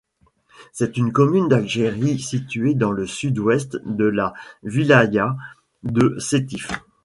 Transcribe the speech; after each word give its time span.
C'est 0.73 0.97
une 0.97 1.11
commune 1.11 1.47
d'Algérie 1.47 2.17
située 2.19 2.73
dans 2.73 2.89
le 2.91 3.05
sud-ouest 3.05 3.77
de 3.85 4.05
la 4.05 4.33
wilaya 4.63 5.37
de 5.83 6.17
Sétif. 6.17 6.69